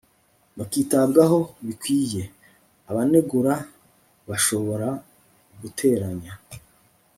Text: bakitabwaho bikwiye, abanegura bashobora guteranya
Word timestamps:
bakitabwaho 0.57 1.39
bikwiye, 1.65 2.23
abanegura 2.89 3.55
bashobora 4.29 4.89
guteranya 5.61 6.33